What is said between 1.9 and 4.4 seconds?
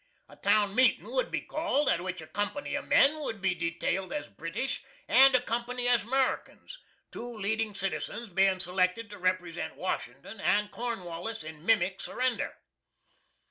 which a company of men would be detailed as